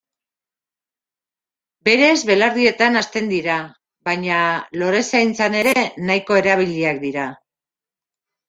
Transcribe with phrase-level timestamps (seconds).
[1.89, 3.57] Berez belardietan hazten dira,
[4.09, 4.41] baina
[4.83, 5.77] lorezaintzan ere
[6.09, 7.29] nahiko erabiliak dira.